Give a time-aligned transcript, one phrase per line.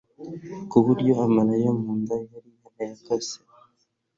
[0.69, 3.37] kuburyo amara yo munda yari yarayakase